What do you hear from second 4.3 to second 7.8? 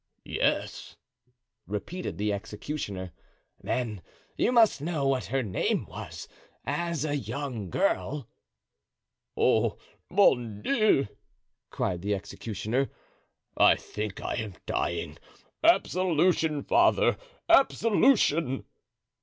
you must know what her name was as a young